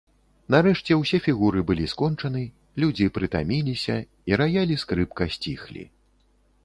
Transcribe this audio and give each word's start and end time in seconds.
Нарэшце 0.53 0.95
ўсе 1.01 1.17
фігуры 1.25 1.59
былі 1.71 1.85
скончаны, 1.93 2.41
людзі 2.85 3.09
прытаміліся, 3.17 3.99
і 4.33 4.41
раяль 4.43 4.75
і 4.77 4.79
скрыпка 4.85 5.23
сціхлі. 5.37 5.83